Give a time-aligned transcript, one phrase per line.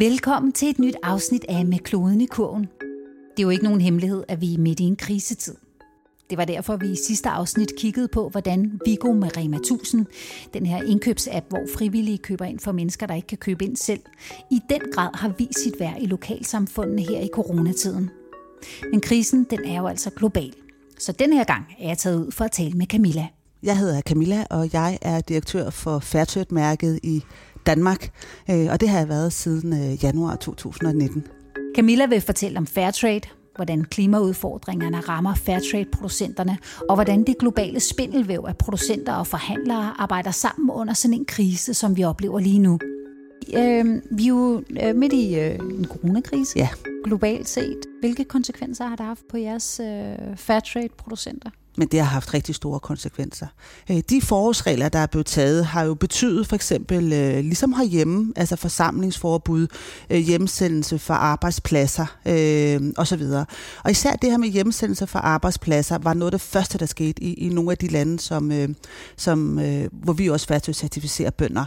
[0.00, 2.62] Velkommen til et nyt afsnit af Med kloden i kurven.
[3.30, 5.54] Det er jo ikke nogen hemmelighed, at vi er midt i en krisetid.
[6.30, 10.06] Det var derfor, vi i sidste afsnit kiggede på, hvordan Vigo med Rema 1000,
[10.54, 14.00] den her indkøbsapp, hvor frivillige køber ind for mennesker, der ikke kan købe ind selv,
[14.50, 18.10] i den grad har vist sit værd i lokalsamfundene her i coronatiden.
[18.90, 20.52] Men krisen, den er jo altså global.
[20.98, 23.28] Så den her gang er jeg taget ud for at tale med Camilla.
[23.62, 27.24] Jeg hedder Camilla, og jeg er direktør for Fairtrade-mærket i
[27.66, 28.12] Danmark,
[28.50, 31.26] øh, og det har jeg været siden øh, januar 2019.
[31.76, 33.20] Camilla vil fortælle om Fairtrade,
[33.56, 40.70] hvordan klimaudfordringerne rammer Fairtrade-producenterne, og hvordan det globale spindelvæv af producenter og forhandlere arbejder sammen
[40.70, 42.78] under sådan en krise, som vi oplever lige nu.
[43.54, 46.58] Øh, vi er jo øh, midt i øh, en coronakrise.
[46.58, 46.68] Ja.
[47.04, 47.78] Globalt set.
[48.00, 51.50] Hvilke konsekvenser har det haft på jeres øh, Fairtrade-producenter?
[51.80, 53.46] Men det har haft rigtig store konsekvenser.
[53.90, 58.32] Øh, de forårsregler, der er blevet taget, har jo betydet for eksempel, øh, ligesom herhjemme,
[58.36, 59.66] altså forsamlingsforbud,
[60.10, 63.22] øh, hjemsendelse for arbejdspladser øh, osv.
[63.84, 67.22] Og især det her med hjemsendelse for arbejdspladser var noget af det første, der skete
[67.22, 68.68] i, i nogle af de lande, som, øh,
[69.16, 71.64] som, øh, hvor vi også faktisk certificerer bønder.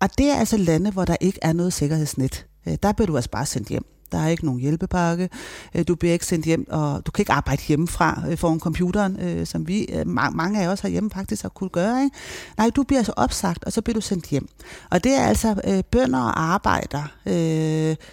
[0.00, 2.46] Og det er altså lande, hvor der ikke er noget sikkerhedsnet.
[2.82, 3.95] Der bliver du altså bare sendt hjem.
[4.12, 5.28] Der er ikke nogen hjælpepakke.
[5.74, 9.20] Øh, du bliver ikke sendt hjem, og du kan ikke arbejde hjemmefra øh, foran computeren,
[9.20, 12.04] øh, som vi, mange af os har hjemme faktisk har kunne gøre.
[12.04, 12.16] Ikke?
[12.58, 14.48] Nej, du bliver altså opsagt, og så bliver du sendt hjem.
[14.90, 17.02] Og det er altså bønder og arbejder,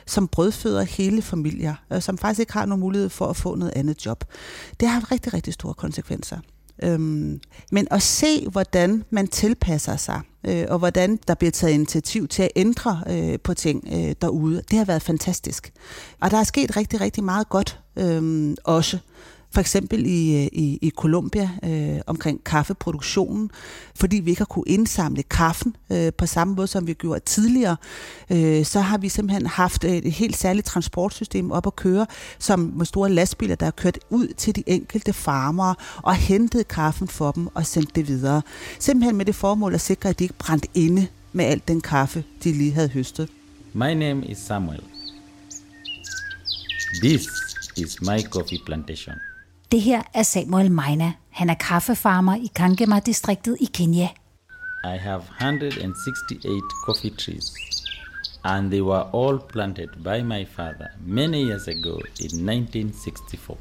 [0.05, 4.05] som brødføder hele familier, som faktisk ikke har nogen mulighed for at få noget andet
[4.05, 4.23] job.
[4.79, 6.37] Det har rigtig, rigtig store konsekvenser.
[6.83, 12.27] Øhm, men at se, hvordan man tilpasser sig, øh, og hvordan der bliver taget initiativ
[12.27, 15.73] til at ændre øh, på ting øh, derude, det har været fantastisk.
[16.21, 18.97] Og der er sket rigtig, rigtig meget godt øh, også.
[19.53, 23.51] For eksempel i, øh, i, i Colombia øh, omkring kaffeproduktionen,
[23.95, 27.75] fordi vi ikke har kunne indsamle kaffen øh, på samme måde, som vi gjorde tidligere,
[28.29, 32.05] øh, så har vi simpelthen haft et, helt særligt transportsystem op at køre,
[32.39, 37.07] som med store lastbiler, der har kørt ud til de enkelte farmere og hentet kaffen
[37.07, 38.41] for dem og sendt det videre.
[38.79, 42.23] Simpelthen med det formål at sikre, at de ikke brændte inde med al den kaffe,
[42.43, 43.29] de lige havde høstet.
[43.73, 44.83] My name is Samuel.
[47.03, 47.27] This
[47.77, 49.15] is my coffee plantation.
[49.73, 51.13] Det her er Samuel Maina.
[51.29, 54.07] Han er kaffefarmer i Kangema-distriktet i Kenya.
[54.85, 57.45] I have 168 coffee trees,
[58.43, 63.57] and they were all planted by my father many years ago in 1964.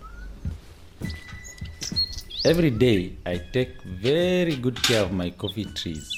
[2.44, 3.72] Every day, I take
[4.02, 6.10] very good care of my coffee trees.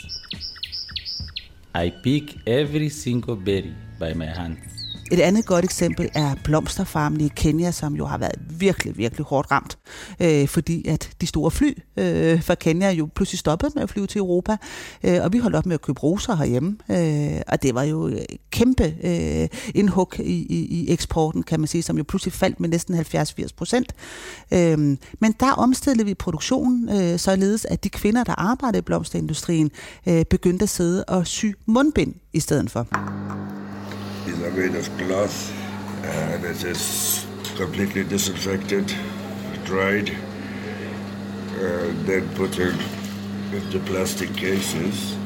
[1.74, 4.73] I pick every single berry by my hands.
[5.12, 9.50] Et andet godt eksempel er blomsterfarmen i Kenya, som jo har været virkelig, virkelig hårdt
[9.50, 9.78] ramt,
[10.20, 14.06] øh, fordi at de store fly øh, fra Kenya jo pludselig stoppede med at flyve
[14.06, 14.56] til Europa,
[15.04, 18.08] øh, og vi holdt op med at købe roser herhjemme, øh, og det var jo
[18.08, 18.18] øh,
[18.50, 22.68] kæmpe øh, indhug i, i, i eksporten, kan man sige, som jo pludselig faldt med
[22.68, 23.92] næsten 70-80 procent.
[24.52, 24.78] Øh,
[25.20, 29.70] men der omstillede vi produktionen, øh, således at de kvinder, der arbejdede i blomsterindustrien,
[30.06, 33.63] øh, begyndte at sidde og sy mundbind i stedet for
[34.56, 35.52] made of cloth
[36.04, 37.26] and it is
[37.56, 38.84] completely disinfected,
[39.66, 40.10] dried,
[41.60, 42.74] and then put in
[43.52, 45.16] into plastic cases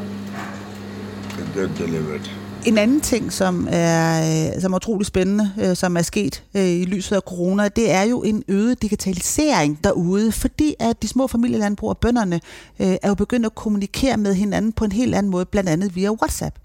[1.38, 2.30] and then delivered.
[2.66, 6.68] En anden ting, som er, øh, som er utrolig spændende, øh, som er sket øh,
[6.68, 11.26] i lyset af corona, det er jo en øget digitalisering derude, fordi at de små
[11.26, 12.40] familielandbrug og bønderne
[12.78, 16.10] er jo begyndt at kommunikere med hinanden på en helt anden måde, blandt andet via
[16.10, 16.56] WhatsApp.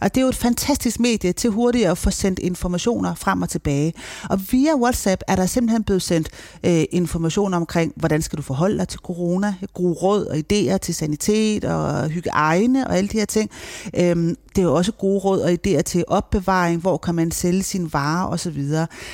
[0.00, 3.48] Og det er jo et fantastisk medie til hurtigere at få sendt informationer frem og
[3.48, 3.92] tilbage.
[4.30, 6.28] Og via WhatsApp er der simpelthen blevet sendt
[6.64, 10.94] øh, information omkring, hvordan skal du forholde dig til corona, gode råd og idéer til
[10.94, 13.50] sanitet og hygiejne og alle de her ting.
[13.96, 17.62] Øhm, det er jo også gode råd og idéer til opbevaring, hvor kan man sælge
[17.62, 18.64] sine varer osv.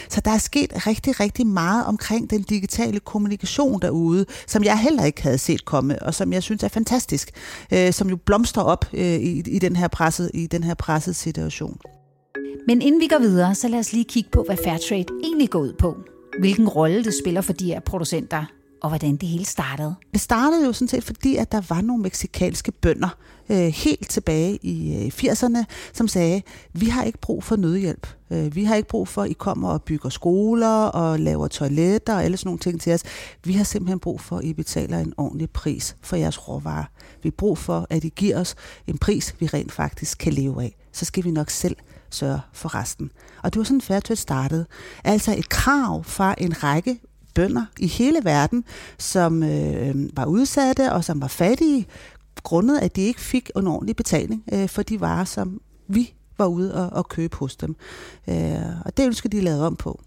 [0.09, 5.05] Så der er sket rigtig, rigtig meget omkring den digitale kommunikation derude, som jeg heller
[5.05, 7.31] ikke havde set komme, og som jeg synes er fantastisk,
[7.73, 11.15] øh, som jo blomstrer op øh, i, i den her presse, i den her pressede
[11.15, 11.81] situation.
[12.67, 15.59] Men inden vi går videre, så lad os lige kigge på, hvad Fairtrade egentlig går
[15.59, 15.97] ud på.
[16.39, 18.45] Hvilken rolle det spiller for de her producenter,
[18.83, 19.95] og hvordan det hele startede.
[20.13, 23.09] Det startede jo sådan set, fordi at der var nogle meksikanske bønder
[23.51, 26.43] øh, helt tilbage i øh, 80'erne, som sagde,
[26.73, 28.07] vi har ikke brug for nødhjælp.
[28.31, 32.15] Øh, vi har ikke brug for, at I kommer og bygger skoler og laver toiletter
[32.15, 33.03] og alle sådan nogle ting til os.
[33.45, 36.85] Vi har simpelthen brug for, at I betaler en ordentlig pris for jeres råvarer.
[37.23, 38.55] Vi har brug for, at I giver os
[38.87, 40.77] en pris, vi rent faktisk kan leve af.
[40.93, 41.77] Så skal vi nok selv
[42.11, 43.11] sørge for resten.
[43.43, 44.67] Og det var sådan Fairtrade startede.
[45.05, 47.01] Altså et krav fra en række
[47.37, 48.65] bønder i hele verden,
[48.99, 51.87] som øh, var udsatte og som var fattige,
[52.43, 56.47] grundet at de ikke fik en ordentlig betaling øh, for de varer, som vi var
[56.47, 57.77] ude og, og købe hos dem.
[58.29, 60.01] Øh, og det ønsker de lavet om på.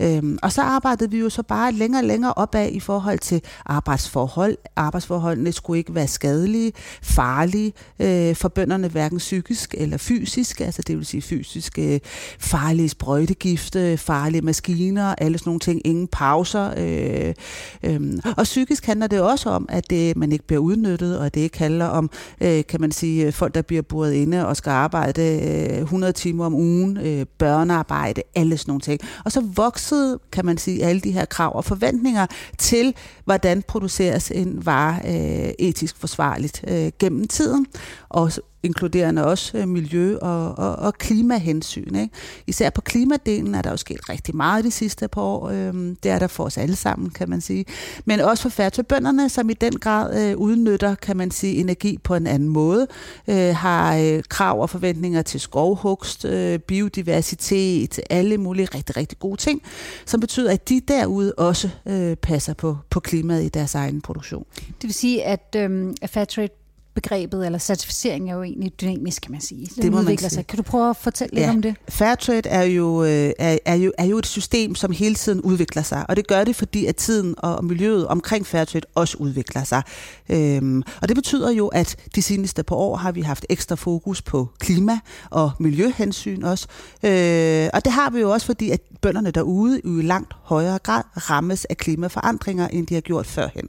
[0.00, 3.42] Øhm, og så arbejdede vi jo så bare længere og længere opad i forhold til
[3.66, 4.56] arbejdsforhold.
[4.76, 6.72] Arbejdsforholdene skulle ikke være skadelige,
[7.02, 12.00] farlige øh, for bønderne, hverken psykisk eller fysisk, altså det vil sige fysisk øh,
[12.38, 16.74] farlige sprøjtegifte, farlige maskiner, alle sådan nogle ting, ingen pauser.
[16.76, 17.34] Øh,
[17.82, 18.00] øh,
[18.36, 21.40] og psykisk handler det også om, at det, man ikke bliver udnyttet, og at det
[21.40, 22.10] ikke handler om,
[22.40, 26.12] øh, kan man sige, øh, folk, der bliver buret inde og skal arbejde øh, 100
[26.12, 29.00] timer om ugen, øh, børnearbejde, alle sådan nogle ting.
[29.24, 32.26] Og så vokset, kan man sige, alle de her krav og forventninger
[32.58, 32.94] til,
[33.24, 37.66] hvordan produceres en vare øh, etisk forsvarligt øh, gennem tiden.
[38.08, 38.32] Og
[38.64, 41.94] inkluderende også øh, miljø- og, og, og klimahensyn.
[41.94, 42.14] Ikke?
[42.46, 45.48] Især på klimadelen er der jo sket rigtig meget de sidste par år.
[45.48, 47.64] Øhm, det er der for os alle sammen, kan man sige.
[48.04, 52.14] Men også for færtøbønderne, som i den grad øh, udnytter, kan man sige, energi på
[52.14, 52.86] en anden måde,
[53.28, 59.36] øh, har øh, krav og forventninger til skovhugst, øh, biodiversitet, alle mulige rigtig, rigtig gode
[59.36, 59.62] ting,
[60.06, 64.44] som betyder, at de derude også øh, passer på, på klimaet i deres egen produktion.
[64.56, 66.48] Det vil sige, at, øh, at Fairtrade
[66.94, 69.66] begrebet eller certificering er jo egentlig dynamisk, kan man sige.
[69.74, 70.36] Den det må udvikler man sige.
[70.38, 70.46] sig.
[70.46, 71.50] Kan du prøve at fortælle lidt Ja.
[71.50, 71.74] om det?
[71.88, 75.82] Fairtrade er jo, øh, er, er, jo, er jo et system, som hele tiden udvikler
[75.82, 79.82] sig, og det gør det, fordi at tiden og miljøet omkring Fairtrade også udvikler sig.
[80.28, 84.22] Øhm, og det betyder jo, at de seneste par år har vi haft ekstra fokus
[84.22, 84.98] på klima
[85.30, 86.66] og miljøhensyn også.
[87.02, 91.02] Øh, og det har vi jo også, fordi at bønderne derude i langt højere grad
[91.16, 93.68] rammes af klimaforandringer, end de har gjort førhen.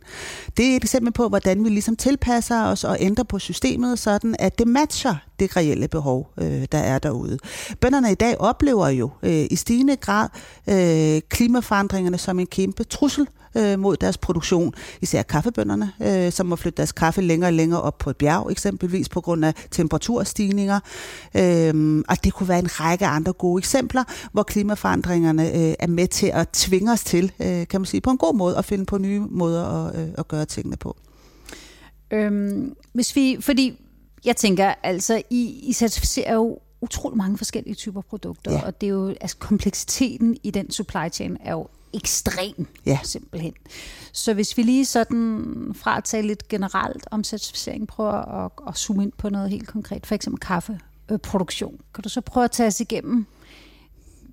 [0.58, 4.36] Det er et eksempel på, hvordan vi ligesom tilpasser os og ændrer på systemet, sådan
[4.40, 7.38] at det matcher det reelle behov, øh, der er derude.
[7.82, 10.30] Bønderne i dag oplever jo øh, i stigende grad
[10.70, 13.28] øh, klimaforandringerne som en kæmpe trussel
[13.58, 14.74] øh, mod deres produktion.
[15.02, 18.52] Især kaffebønderne, øh, som må flytte deres kaffe længere og længere op på et bjerg,
[18.52, 20.80] eksempelvis på grund af temperaturstigninger.
[21.36, 26.08] Øh, og det kunne være en række andre gode eksempler, hvor klimaforandringerne øh, er med
[26.08, 28.86] til at tvinge os til, øh, kan man sige, på en god måde at finde
[28.86, 30.98] på nye måder at, øh, at gøre tingene på.
[32.12, 33.82] Øhm, hvis vi, fordi
[34.26, 38.62] jeg tænker, altså, I, I certificerer jo utrolig mange forskellige typer produkter, Ja.
[38.66, 43.00] og det er jo, altså kompleksiteten i den supply chain er jo ekstrem, Ja.
[43.04, 43.54] simpelthen.
[44.12, 48.78] Så hvis vi lige sådan fra at tale lidt generelt om certificering, prøver at, at
[48.78, 51.80] zoome ind på noget helt konkret, for eksempel kaffeproduktion.
[51.94, 53.26] Kan du så prøve at tage os igennem,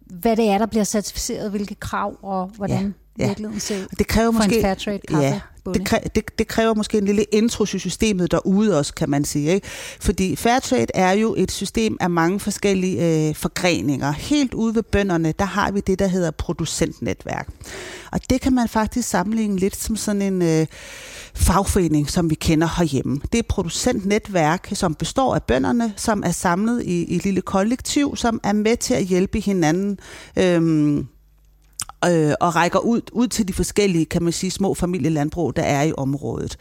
[0.07, 4.31] hvad det er, der bliver certificeret, hvilke krav og hvordan Ja, virkeligheden ud Det kræver
[4.31, 5.23] måske, en fairtrade kaffe?
[5.23, 5.41] Ja,
[5.75, 9.25] det, kræ, det, det kræver måske en lille intro til systemet derude også, kan man
[9.25, 9.55] sige.
[9.55, 9.67] Ikke?
[10.01, 14.13] Fordi Fairtrade er jo et system af mange forskellige øh, forgreninger.
[14.13, 17.49] Helt ude ved bønderne, der har vi det, der hedder producentnetværk.
[18.13, 20.67] Og det kan man faktisk sammenligne lidt som sådan en øh,
[21.35, 23.21] fagforening, som vi kender herhjemme.
[23.23, 27.41] Det er et producentnetværk, som består af bønderne, som er samlet i, i et lille
[27.41, 29.99] kollektiv, som er med til at hjælpe hinanden
[30.39, 31.05] øh,
[32.05, 35.83] øh, og rækker ud, ud til de forskellige, kan man sige, små familielandbrug, der er
[35.83, 36.57] i området.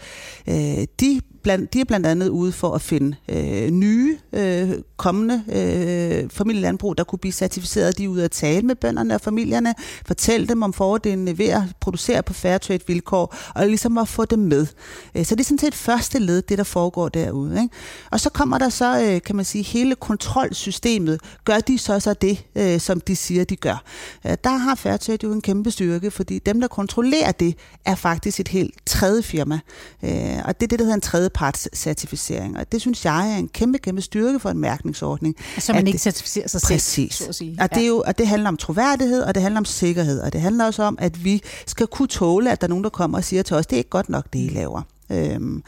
[0.49, 5.43] Øh, de, blandt, de er blandt andet ude for at finde øh, nye, øh, kommende
[5.51, 7.97] øh, familielandbrug, der kunne blive certificeret.
[7.97, 9.73] De er ude at tale med bønderne og familierne,
[10.05, 14.39] fortælle dem om fordelene ved at producere på fairtrade vilkår, og ligesom at få dem
[14.39, 14.67] med.
[15.15, 17.61] Øh, så det er sådan set første led, det der foregår derude.
[17.61, 17.75] Ikke?
[18.11, 21.21] Og så kommer der så, øh, kan man sige, hele kontrolsystemet.
[21.45, 23.83] Gør de så så det, øh, som de siger, de gør?
[24.27, 27.55] Øh, der har Fairtrade jo en kæmpe styrke, fordi dem, der kontrollerer det,
[27.85, 29.59] er faktisk et helt tredje firma.
[30.03, 31.29] Øh, og det er det, der hedder en tredje
[31.75, 32.57] certificering.
[32.57, 35.35] Og det synes jeg er en kæmpe, kæmpe styrke for en mærkningsordning.
[35.59, 37.13] Så man At ikke det- certificerer sig Præcis.
[37.15, 37.57] selv, så at sige.
[37.61, 40.33] Og det, er jo, og det handler om troværdighed, og det handler om sikkerhed, og
[40.33, 43.17] det handler også om, at vi skal kunne tåle, at der er nogen, der kommer
[43.17, 44.81] og siger til os, det er ikke godt nok, det I laver.
[45.11, 45.61] Øhm, øh,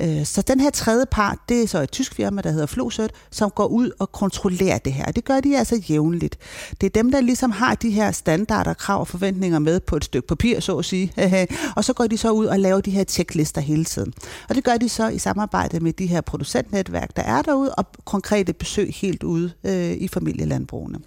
[0.00, 3.10] Øh, så den her tredje part, det er så et tysk firma, der hedder Flowcert,
[3.30, 5.04] som går ud og kontrollerer det her.
[5.06, 6.38] Og det gør de altså jævnligt.
[6.80, 10.04] Det er dem, der ligesom har de her standarder, krav og forventninger med på et
[10.04, 11.12] stykke papir, så at sige.
[11.76, 14.12] og så går de så ud og laver de her checklister hele tiden.
[14.48, 17.86] Og det gør de så i samarbejde med de her producentnetværk, der er derude, og
[18.04, 20.98] konkrete besøg helt ude øh, i familielandbrugene.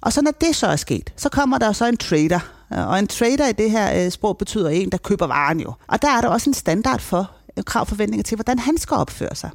[0.00, 2.40] Og så når det så er sket, så kommer der så en trader.
[2.70, 5.72] Og en trader i det her øh, sprog betyder en, der køber varen jo.
[5.86, 8.78] Og der er der også en standard for Øh, krav og forventninger til, hvordan han
[8.78, 9.50] skal opføre sig.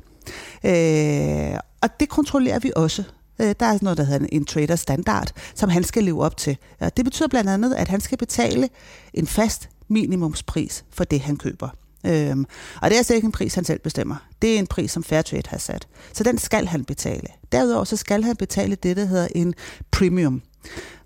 [0.65, 3.03] Øh, og det kontrollerer vi også.
[3.41, 6.57] Øh, Der er noget, der hedder en trader standard, som han skal leve op til.
[6.79, 8.69] Og det betyder blandt andet, at han skal betale
[9.13, 11.69] en fast minimumspris for det, han køber.
[12.05, 12.45] Øhm,
[12.81, 14.15] og det er altså ikke en pris, han selv bestemmer.
[14.41, 15.87] Det er en pris, som Fairtrade har sat.
[16.13, 17.27] Så den skal han betale.
[17.51, 19.53] Derudover så skal han betale det, der hedder en
[19.91, 20.41] premium.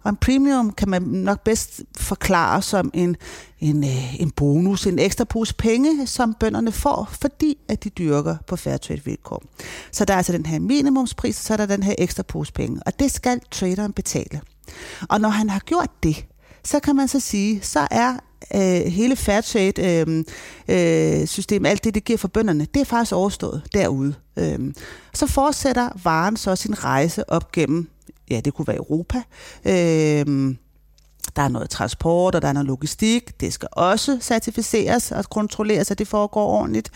[0.04, 3.16] Og en premium kan man nok bedst forklare som en,
[3.60, 8.38] en, øh, en bonus, en ekstra pose penge, som bønderne får, fordi at de dyrker
[8.48, 9.44] på Fairtrade vilkår.
[9.92, 12.80] Så der er altså den her minimumspris, så er der den her ekstra pose penge,
[12.86, 14.42] og det skal traderen betale.
[15.10, 16.26] Og når han har gjort det,
[16.64, 18.14] så kan man så sige, så er
[18.56, 20.24] øh, hele Fairtrade øh,
[20.68, 24.14] øh, system, alt det, det giver for bønderne, det er faktisk overstået derude.
[24.38, 24.74] Øh,
[25.14, 27.90] så fortsætter varen så sin rejse op gennem,
[28.30, 29.22] ja, det kunne være Europa,
[29.66, 30.56] øh,
[31.36, 33.42] der er noget transport, og der er noget logistik.
[33.42, 36.90] Det skal også certificeres og kontrolleres, at det foregår ordentligt.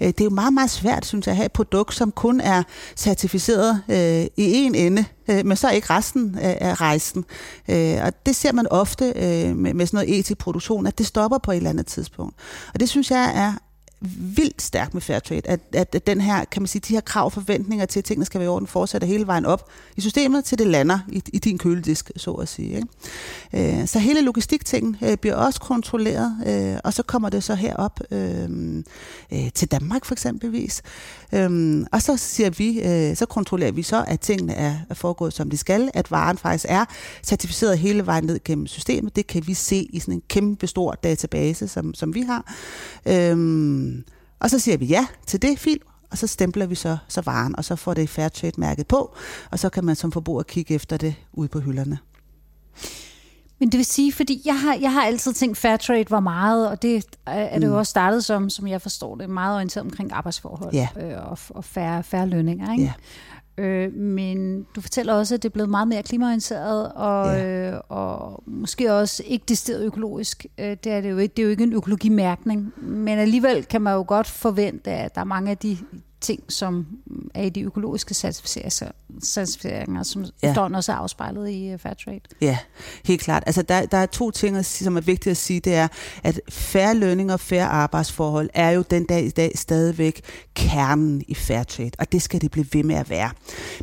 [0.00, 2.40] Øh, det er jo meget, meget svært, synes jeg, at have et produkt, som kun
[2.40, 2.62] er
[2.96, 7.24] certificeret øh, i en ende, øh, men så ikke resten af rejsen.
[7.68, 11.38] Øh, og det ser man ofte øh, med sådan noget etisk produktion, at det stopper
[11.38, 12.34] på et eller andet tidspunkt.
[12.74, 13.52] Og det synes jeg er
[14.00, 17.24] vildt stærkt med Fairtrade, at, at, at den her, kan man sige, de her krav
[17.24, 20.44] og forventninger til, at tingene skal være i orden, fortsætter hele vejen op i systemet,
[20.44, 22.76] til det lander i, i din køledisk, så at sige.
[22.76, 23.80] Ikke?
[23.80, 28.00] Øh, så hele logistiktingen øh, bliver også kontrolleret, øh, og så kommer det så herop
[28.10, 28.48] øh,
[29.32, 30.82] øh, til Danmark for eksempelvis.
[31.34, 35.32] Øhm, og så siger vi, øh, så kontrollerer vi så, at tingene er, er foregået
[35.32, 36.84] som de skal, at varen faktisk er
[37.22, 39.16] certificeret hele vejen ned gennem systemet.
[39.16, 42.54] Det kan vi se i sådan en kæmpe stor database, som, som vi har.
[43.06, 44.04] Øhm,
[44.40, 45.80] og så siger vi ja til det fil,
[46.10, 49.14] og så stempler vi så, så varen, og så får det Fairtrade-mærket på,
[49.50, 51.98] og så kan man som forbruger kigge efter det ude på hylderne.
[53.60, 56.82] Men det vil sige, fordi jeg har, jeg har altid tænkt, Fairtrade var meget, og
[56.82, 57.78] det er det jo mm.
[57.78, 60.88] også startet som, som jeg forstår det, meget orienteret omkring arbejdsforhold ja.
[61.00, 62.72] øh, og, og færre, færre lønninger.
[62.72, 62.84] Ikke?
[62.84, 62.92] Ja.
[63.58, 67.70] Øh, men du fortæller også, at det er blevet meget mere klimaorienteret, og, ja.
[67.70, 70.46] øh, og måske også ikke decideret økologisk.
[70.58, 71.34] Øh, det er det jo ikke.
[71.36, 72.72] Det er jo ikke en økologimærkning.
[72.82, 75.78] Men alligevel kan man jo godt forvente, at der er mange af de
[76.20, 76.86] ting, som
[77.34, 80.60] er i de økologiske certificeringer, som ja.
[80.74, 82.20] også er afspejlet i uh, Fairtrade.
[82.40, 82.58] Ja,
[83.04, 83.42] helt klart.
[83.46, 85.60] Altså, der, der er to ting, som er vigtige at sige.
[85.60, 85.88] Det er,
[86.22, 90.20] at færre lønninger og færre arbejdsforhold er jo den dag i dag stadigvæk
[90.54, 93.30] kernen i Fairtrade, og det skal det blive ved med at være.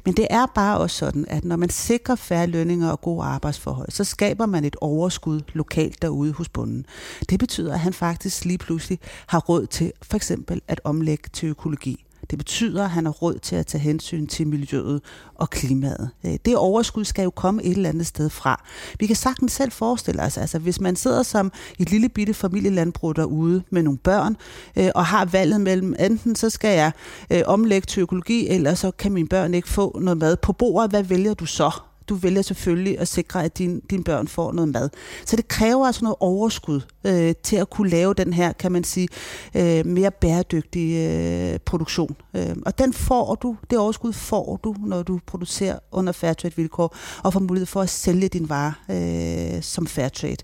[0.06, 3.92] Men det er bare også sådan, at når man sikrer færre lønninger og gode arbejdsforhold,
[3.92, 6.86] så skaber man et overskud lokalt derude hos bunden.
[7.30, 11.50] Det betyder, at han faktisk lige pludselig har råd til for eksempel at omlægge til
[11.50, 12.05] økologi.
[12.30, 15.02] Det betyder, at han har råd til at tage hensyn til miljøet
[15.36, 16.10] og klimaet.
[16.26, 18.66] Øh, det overskud skal jo komme et eller andet sted fra.
[19.00, 23.16] Vi kan sagtens selv forestille os, altså hvis man sidder som et lille bitte familielandbrug
[23.16, 24.38] derude med nogle børn,
[24.78, 26.92] øh, og har valget mellem, enten så skal jeg
[27.32, 30.90] øh, omlægge til økologi, eller så kan mine børn ikke få noget mad på bordet.
[30.90, 31.72] Hvad vælger du så?
[32.10, 34.90] Du vælger selvfølgelig at sikre, at din, dine børn får noget mad.
[35.26, 38.84] Så det kræver altså noget overskud øh, til at kunne lave den her, kan man
[38.84, 39.08] sige,
[39.56, 41.10] øh, mere bæredygtige
[41.54, 42.16] øh, produktion.
[42.36, 47.34] Øh, og den får du, det overskud får du, når du producerer under Fairtrade-vilkår, og
[47.34, 50.38] får mulighed for at sælge din vare øh, som Fairtrade.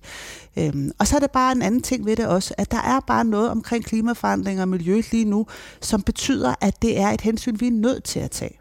[0.57, 2.99] Øhm, og så er det bare en anden ting ved det også, at der er
[2.99, 5.45] bare noget omkring klimaforandringer og miljø lige nu,
[5.81, 8.60] som betyder, at det er et hensyn, vi er nødt til at tage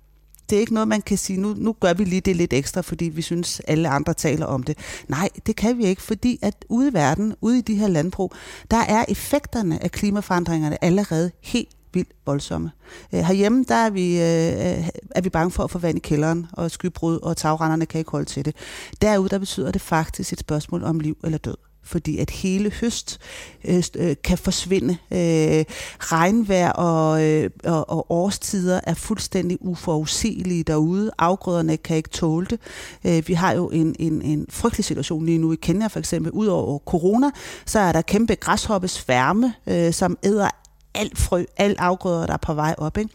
[0.51, 2.81] det er ikke noget, man kan sige, nu, nu gør vi lige det lidt ekstra,
[2.81, 4.79] fordi vi synes, alle andre taler om det.
[5.09, 8.33] Nej, det kan vi ikke, fordi at ude i verden, ude i de her landbrug,
[8.71, 12.71] der er effekterne af klimaforandringerne allerede helt vildt voldsomme.
[13.15, 16.01] Øh, herhjemme, der er vi, øh, øh er vi bange for at få vand i
[16.01, 18.57] kælderen, og skybrud og tagrenderne kan ikke holde til det.
[19.03, 23.19] Derude, der betyder det faktisk et spørgsmål om liv eller død fordi at hele høst
[23.65, 24.97] øh, øh, kan forsvinde.
[25.11, 25.65] Øh,
[25.99, 31.11] regnvejr og, øh, og, og årstider er fuldstændig uforudsigelige derude.
[31.19, 32.61] Afgrøderne kan ikke tåle det.
[33.05, 36.33] Øh, vi har jo en, en, en frygtelig situation lige nu i Kenya for eksempel.
[36.33, 37.31] Udover corona,
[37.67, 40.49] så er der kæmpe græshoppesværme, øh, som æder
[40.95, 42.99] alt frø, alt afgrøder, der er på vej op.
[42.99, 43.11] Ikke?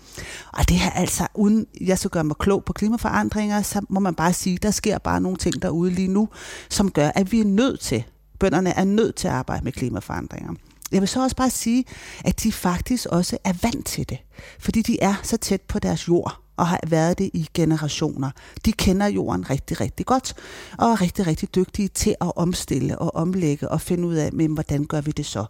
[0.54, 4.16] Og det her altså, uden jeg skal gøre mig klog på klimaforandringer, så må man
[4.16, 6.30] bare sige, der sker bare nogle ting derude lige nu,
[6.70, 8.04] som gør, at vi er nødt til
[8.40, 10.54] bønderne er nødt til at arbejde med klimaforandringer.
[10.92, 11.86] Jeg vil så også bare sige,
[12.26, 14.18] at de faktisk også er vant til det,
[14.60, 18.32] fordi de er så tæt på deres jord og har været det i generationer.
[18.66, 20.34] De kender jorden rigtig, rigtig godt,
[20.78, 24.54] og er rigtig, rigtig dygtige til at omstille og omlægge og finde ud af, men
[24.54, 25.46] hvordan gør vi det så?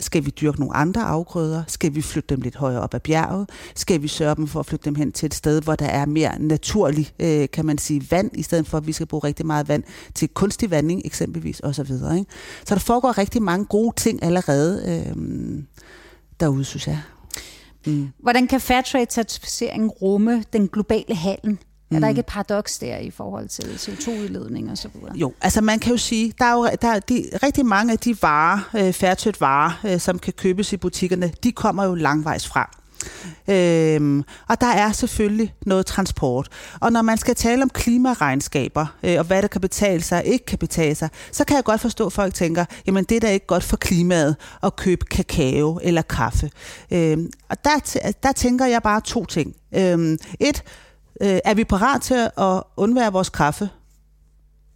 [0.00, 1.62] Skal vi dyrke nogle andre afgrøder?
[1.66, 3.50] Skal vi flytte dem lidt højere op ad bjerget?
[3.74, 6.06] Skal vi sørge dem for at flytte dem hen til et sted, hvor der er
[6.06, 9.46] mere naturlig, øh, kan man sige, vand, i stedet for at vi skal bruge rigtig
[9.46, 9.82] meget vand
[10.14, 11.90] til kunstig vanding eksempelvis osv.
[11.90, 12.24] Ikke?
[12.64, 15.62] Så der foregår rigtig mange gode ting allerede øh,
[16.40, 17.02] derude, synes jeg.
[17.86, 18.08] Mm.
[18.18, 21.58] Hvordan kan Fairtrade-certificeringen rumme den globale handel?
[21.90, 22.08] Er der mm.
[22.08, 25.16] ikke et paradoks der i forhold til CO2-udledning og så videre?
[25.16, 27.98] Jo, altså man kan jo sige, der er jo der er de, rigtig mange af
[27.98, 32.48] de varer, uh, Fairtrade varer, uh, som kan købes i butikkerne, de kommer jo langvejs
[32.48, 32.81] fra.
[33.48, 36.48] Øhm, og der er selvfølgelig noget transport.
[36.80, 40.24] Og når man skal tale om klimaregnskaber, øh, og hvad der kan betale sig og
[40.24, 43.20] ikke kan betale sig, så kan jeg godt forstå, at folk tænker, jamen det er
[43.20, 46.50] da ikke godt for klimaet at købe kakao eller kaffe.
[46.90, 49.54] Øhm, og der, der tænker jeg bare to ting.
[49.74, 50.62] Øhm, et,
[51.20, 53.68] øh, er vi parat til at undvære vores kaffe?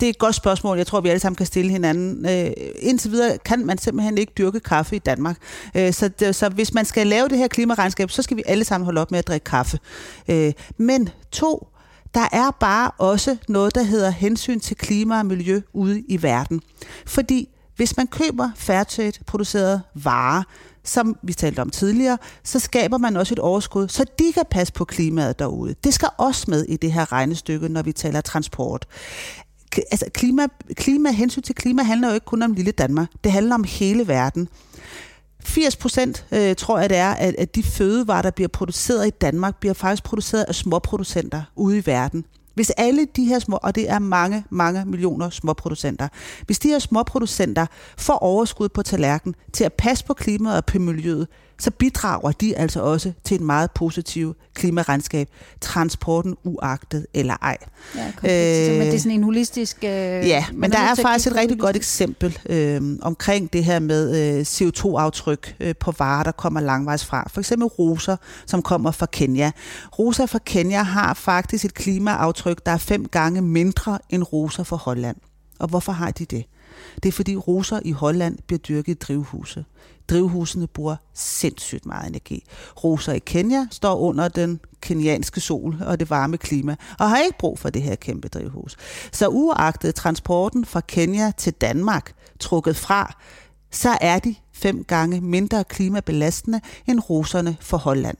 [0.00, 2.26] Det er et godt spørgsmål, jeg tror, vi alle sammen kan stille hinanden.
[2.28, 5.36] Øh, indtil videre kan man simpelthen ikke dyrke kaffe i Danmark.
[5.74, 8.64] Øh, så, det, så hvis man skal lave det her klimaregnskab, så skal vi alle
[8.64, 9.78] sammen holde op med at drikke kaffe.
[10.28, 11.68] Øh, men to,
[12.14, 16.62] der er bare også noget, der hedder hensyn til klima og miljø ude i verden.
[17.06, 20.42] Fordi hvis man køber fairtrade producerede varer,
[20.84, 24.72] som vi talte om tidligere, så skaber man også et overskud, så de kan passe
[24.72, 25.74] på klimaet derude.
[25.84, 28.86] Det skal også med i det her regnestykke, når vi taler transport
[29.90, 33.08] altså klima, klima, hensyn til klima handler jo ikke kun om lille Danmark.
[33.24, 34.48] Det handler om hele verden.
[35.44, 39.10] 80 procent, øh, tror jeg det er, at, at de fødevarer, der bliver produceret i
[39.10, 42.24] Danmark, bliver faktisk produceret af småproducenter ude i verden.
[42.54, 46.08] Hvis alle de her små, og det er mange, mange millioner småproducenter,
[46.46, 47.66] hvis de her småproducenter
[47.98, 52.56] får overskud på tallerken til at passe på klimaet og på miljøet, så bidrager de
[52.56, 55.28] altså også til en meget positiv klimaregnskab,
[55.60, 57.56] transporten uagtet eller ej.
[57.94, 59.76] Ja, øh, men det er sådan en holistisk...
[59.84, 64.36] Øh, ja, men der er faktisk et rigtig godt eksempel øh, omkring det her med
[64.36, 67.28] øh, CO2-aftryk øh, på varer, der kommer langvejs fra.
[67.32, 69.50] For eksempel roser, som kommer fra Kenya.
[69.98, 74.76] Roser fra Kenya har faktisk et klimaaftryk, der er fem gange mindre end roser fra
[74.76, 75.16] Holland.
[75.58, 76.44] Og hvorfor har de det?
[77.02, 79.64] Det er fordi roser i Holland bliver dyrket i drivhuse.
[80.10, 82.44] Drivhusene bruger sindssygt meget energi.
[82.84, 87.38] Roser i Kenya står under den kenyanske sol og det varme klima, og har ikke
[87.38, 88.76] brug for det her kæmpe drivhus.
[89.12, 93.16] Så uagtet transporten fra Kenya til Danmark trukket fra,
[93.70, 98.16] så er de fem gange mindre klimabelastende end roserne for Holland.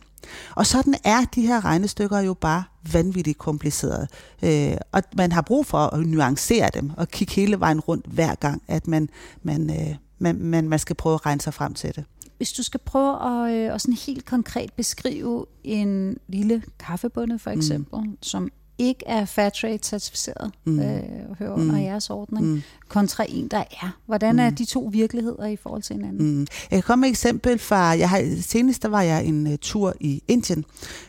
[0.55, 4.07] Og sådan er de her regnestykker jo bare vanvittigt komplicerede.
[4.43, 8.35] Øh, og man har brug for at nuancere dem og kigge hele vejen rundt hver
[8.35, 9.09] gang, at man,
[9.43, 12.05] man, øh, man, man, man skal prøve at regne sig frem til det.
[12.37, 17.51] Hvis du skal prøve at, øh, at sådan helt konkret beskrive en lille kaffebunde for
[17.51, 17.57] mm.
[17.57, 18.19] eksempel, mm.
[18.23, 20.81] som ikke er Fairtrade certificeret mm.
[20.81, 21.03] øh,
[21.39, 21.83] hører under mm.
[21.83, 22.63] jeres ordning, mm.
[22.89, 23.99] kontra en, der er.
[24.07, 24.39] Hvordan mm.
[24.39, 26.39] er de to virkeligheder i forhold til hinanden?
[26.39, 26.47] Mm.
[26.71, 29.53] Jeg kan komme med et eksempel fra, jeg har, senest der var jeg en uh,
[29.61, 30.65] tur i Indien,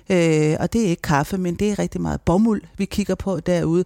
[0.10, 3.40] øh, og det er ikke kaffe, men det er rigtig meget bomuld, vi kigger på
[3.40, 3.84] derude.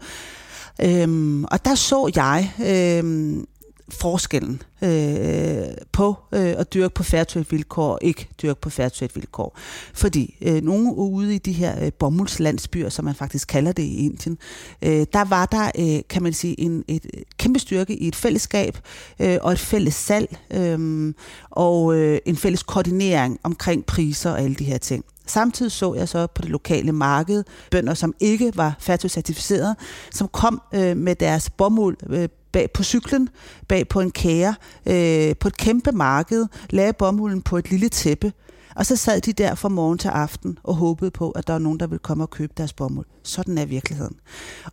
[0.81, 3.45] Øhm, og der så jeg øhm,
[3.89, 9.57] forskellen øh, på øh, at dyrke på fairtrade-vilkår og ikke dyrke på fairtrade-vilkår.
[9.93, 14.05] Fordi øh, nogle ude i de her øh, bomuldslandsbyer, som man faktisk kalder det i
[14.05, 14.37] Indien,
[14.81, 18.15] øh, der var der, øh, kan man sige, en, et øh, kæmpe styrke i et
[18.15, 18.77] fællesskab
[19.19, 21.13] øh, og et fælles salg øh,
[21.49, 25.05] og øh, en fælles koordinering omkring priser og alle de her ting.
[25.25, 29.75] Samtidig så jeg så på det lokale marked bønder, som ikke var fairtrade-certificeret,
[30.11, 33.29] som kom øh, med deres bomuld øh, bag på cyklen,
[33.67, 38.33] bag på en kære, øh, på et kæmpe marked, lagde bomulden på et lille tæppe,
[38.75, 41.59] og så sad de der fra morgen til aften og håbede på, at der var
[41.59, 43.05] nogen, der ville komme og købe deres bomuld.
[43.23, 44.15] Sådan er virkeligheden.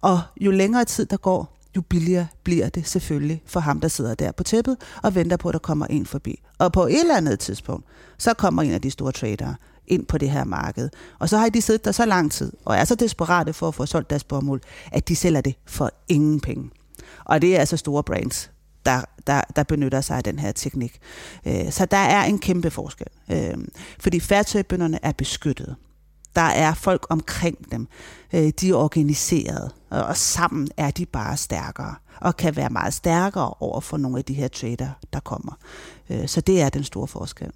[0.00, 4.14] Og jo længere tid der går, jo billigere bliver det selvfølgelig for ham, der sidder
[4.14, 6.40] der på tæppet og venter på, at der kommer en forbi.
[6.58, 7.86] Og på et eller andet tidspunkt,
[8.18, 9.54] så kommer en af de store tradere
[9.86, 10.90] ind på det her marked.
[11.18, 13.74] Og så har de siddet der så lang tid, og er så desperate for at
[13.74, 14.60] få solgt deres bomuld,
[14.92, 16.70] at de sælger det for ingen penge.
[17.24, 18.50] Og det er altså store brands,
[18.86, 20.98] der, der, der benytter sig af den her teknik.
[21.46, 23.06] Øh, så der er en kæmpe forskel.
[23.30, 23.54] Øh,
[24.00, 25.76] fordi færdsøgbønderne er beskyttet.
[26.36, 27.88] Der er folk omkring dem.
[28.32, 33.54] Øh, de er organiseret, og sammen er de bare stærkere og kan være meget stærkere
[33.60, 35.52] over for nogle af de her trader, der kommer.
[36.10, 37.50] Øh, så det er den store forskel.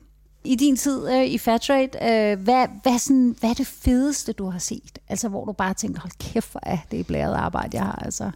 [0.45, 4.51] I din tid øh, i Fairtrade, øh, hvad, hvad, sådan, hvad er det fedeste, du
[4.51, 4.99] har set?
[5.09, 8.03] Altså, hvor du bare tænker, hold kæft, hvor er det blæret arbejde, jeg har.
[8.05, 8.31] Altså.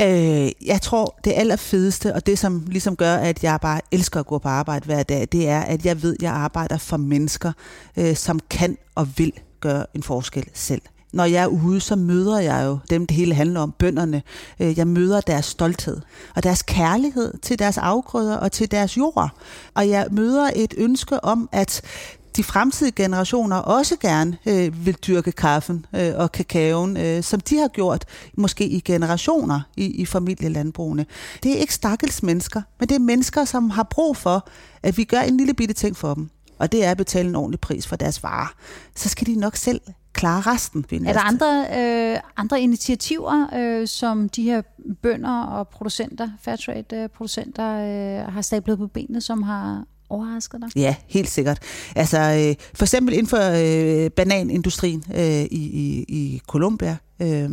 [0.00, 4.26] Øh, jeg tror, det allerfedeste, og det som ligesom gør, at jeg bare elsker at
[4.26, 7.52] gå på arbejde hver dag, det er, at jeg ved, at jeg arbejder for mennesker,
[7.96, 12.40] øh, som kan og vil gøre en forskel selv når jeg er ude, så møder
[12.40, 14.22] jeg jo dem, det hele handler om, bønderne.
[14.60, 16.00] Øh, jeg møder deres stolthed
[16.36, 19.30] og deres kærlighed til deres afgrøder og til deres jord.
[19.74, 21.82] Og jeg møder et ønske om, at
[22.36, 27.58] de fremtidige generationer også gerne øh, vil dyrke kaffen øh, og kakaoen, øh, som de
[27.58, 31.06] har gjort måske i generationer i, i familielandbrugene.
[31.42, 34.48] Det er ikke stakkels mennesker, men det er mennesker, som har brug for,
[34.82, 36.30] at vi gør en lille bitte ting for dem.
[36.58, 38.54] Og det er at betale en ordentlig pris for deres varer.
[38.94, 39.80] Så skal de nok selv
[40.12, 40.84] klare resten.
[41.06, 44.62] Er der andre, øh, andre initiativer, øh, som de her
[45.02, 50.76] bønder og producenter, Fairtrade-producenter, øh, har stablet på benene, som har overrasket dig?
[50.76, 51.58] Ja, helt sikkert.
[51.96, 57.50] Altså, øh, for eksempel inden for øh, bananindustrien øh, i, i, i Colombia, øh,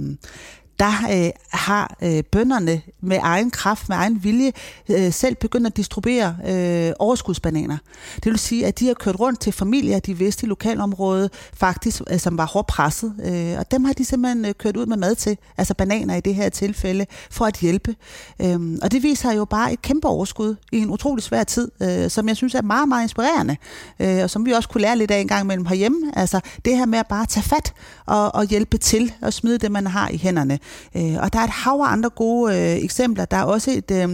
[0.79, 4.51] der øh, har øh, bønderne med egen kraft, med egen vilje,
[4.89, 7.77] øh, selv begyndt at distribuere øh, overskudsbananer.
[8.15, 12.01] Det vil sige, at de har kørt rundt til familier, de vidste i lokalområdet, faktisk,
[12.11, 13.13] øh, som var hårdt presset.
[13.25, 16.21] Øh, og dem har de simpelthen øh, kørt ud med mad til, altså bananer i
[16.21, 17.95] det her tilfælde, for at hjælpe.
[18.41, 22.09] Øh, og det viser jo bare et kæmpe overskud i en utrolig svær tid, øh,
[22.09, 23.57] som jeg synes er meget, meget inspirerende,
[23.99, 26.11] øh, og som vi også kunne lære lidt af en gang imellem herhjemme.
[26.15, 27.73] Altså det her med at bare tage fat
[28.05, 30.59] og, og hjælpe til og smide det, man har i hænderne.
[30.95, 33.25] Øh, og der er et hav af andre gode øh, eksempler.
[33.25, 34.09] Der er også et, øh,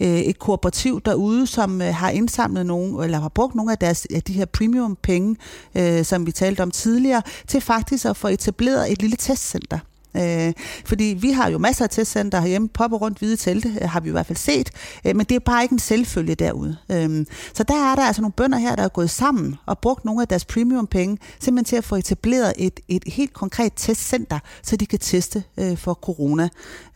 [0.00, 4.06] øh, et kooperativ derude, som øh, har indsamlet nogle, eller har brugt nogle af, deres,
[4.14, 5.36] af de her premium penge,
[5.74, 9.78] øh, som vi talte om tidligere, til faktisk at få etableret et lille testcenter.
[10.16, 10.52] Øh,
[10.84, 14.08] fordi vi har jo masser af testcenter herhjemme, popper rundt hvide telte, øh, har vi
[14.08, 14.70] i hvert fald set,
[15.04, 16.76] øh, men det er bare ikke en selvfølge derude.
[16.92, 20.04] Øh, så der er der altså nogle bønder her, der er gået sammen og brugt
[20.04, 24.38] nogle af deres premium penge, simpelthen til at få etableret et, et helt konkret testcenter,
[24.62, 26.48] så de kan teste øh, for corona.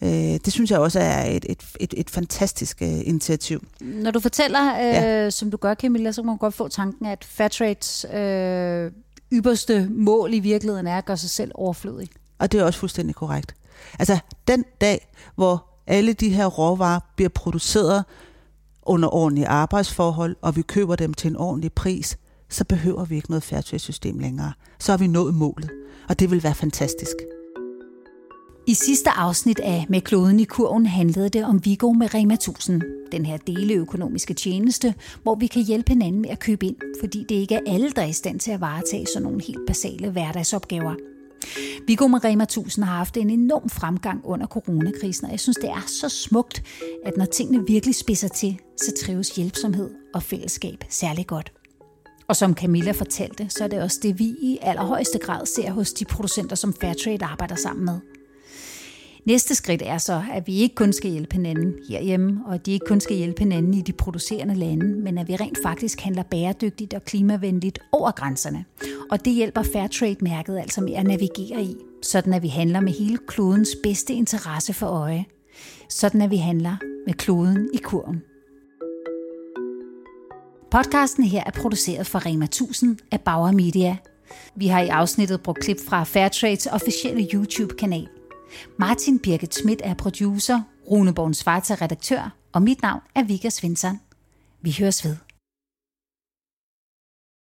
[0.03, 0.09] Øh,
[0.45, 3.65] det synes jeg også er et, et, et, et fantastisk øh, initiativ.
[3.81, 5.31] Når du fortæller, øh, ja.
[5.31, 8.91] som du gør, Camilla, så kan man godt få tanken, at Fairtrades øh,
[9.33, 12.09] ypperste mål i virkeligheden er at gøre sig selv overflødig.
[12.41, 13.55] Og det er også fuldstændig korrekt.
[13.99, 18.05] Altså den dag, hvor alle de her råvarer bliver produceret
[18.83, 23.31] under ordentlige arbejdsforhold, og vi køber dem til en ordentlig pris, så behøver vi ikke
[23.31, 24.53] noget fairtrade-system længere.
[24.79, 25.71] Så har vi nået målet,
[26.09, 27.15] og det vil være fantastisk.
[28.67, 32.83] I sidste afsnit af Med kloden i kurven handlede det om Vigo med Rema 1000,
[33.13, 37.35] den her deleøkonomiske tjeneste, hvor vi kan hjælpe hinanden med at købe ind, fordi det
[37.35, 40.95] ikke er alle, der er i stand til at varetage sådan nogle helt basale hverdagsopgaver.
[41.87, 45.85] Viggo Marema 1000 har haft en enorm fremgang under coronakrisen, og jeg synes, det er
[45.87, 46.63] så smukt,
[47.05, 51.53] at når tingene virkelig spidser til, så trives hjælpsomhed og fællesskab særlig godt.
[52.29, 55.93] Og som Camilla fortalte, så er det også det, vi i allerhøjeste grad ser hos
[55.93, 58.01] de producenter, som Fairtrade arbejder sammen med.
[59.27, 62.73] Næste skridt er så, at vi ikke kun skal hjælpe hinanden herhjemme, og at de
[62.73, 66.23] ikke kun skal hjælpe hinanden i de producerende lande, men at vi rent faktisk handler
[66.23, 68.65] bæredygtigt og klimavenligt over grænserne.
[69.11, 73.19] Og det hjælper Fairtrade-mærket altså med at navigere i, sådan at vi handler med hele
[73.29, 75.25] klodens bedste interesse for øje.
[75.89, 78.23] Sådan at vi handler med kloden i kurven.
[80.71, 83.97] Podcasten her er produceret for Rema 1000 af Bauer Media.
[84.57, 88.09] Vi har i afsnittet brugt klip fra Fairtrades officielle YouTube-kanal.
[88.77, 90.61] Martin Birgit Schmidt er producer,
[90.91, 94.01] Rune Born Svarta redaktør, og mit navn er Vika Svensson.
[94.63, 95.17] Vi høres ved.